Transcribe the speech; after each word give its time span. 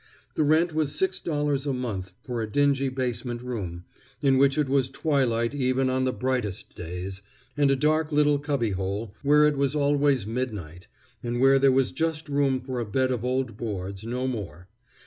The 0.33 0.41
rent 0.41 0.73
was 0.73 0.95
six 0.95 1.21
dollars 1.21 1.67
a 1.67 1.73
month 1.73 2.13
for 2.23 2.41
a 2.41 2.51
dingy 2.51 2.89
basement 2.89 3.43
room, 3.43 3.83
in 4.19 4.39
which 4.39 4.57
it 4.57 4.67
was 4.67 4.89
twilight 4.89 5.53
even 5.53 5.91
on 5.91 6.05
the 6.05 6.11
brightest 6.11 6.73
days, 6.75 7.21
and 7.55 7.69
a 7.69 7.75
dark 7.75 8.11
little 8.11 8.39
cubbyhole, 8.39 9.13
where 9.21 9.45
it 9.45 9.55
was 9.57 9.75
always 9.75 10.25
midnight, 10.25 10.87
and 11.21 11.39
where 11.39 11.59
there 11.59 11.71
was 11.71 11.91
just 11.91 12.29
room 12.29 12.61
for 12.61 12.79
a 12.79 12.83
bed 12.87 13.11
of 13.11 13.23
old 13.23 13.57
boards, 13.57 14.03
no 14.03 14.25
more. 14.25 14.67